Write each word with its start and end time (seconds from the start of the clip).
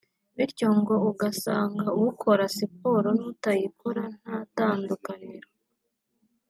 bityo 0.35 0.67
ngo 0.79 0.95
ugasanga 1.11 1.85
ukora 2.07 2.43
siporo 2.55 3.09
n’utayikora 3.19 4.03
nta 4.19 4.37
tandukaniro 4.55 5.47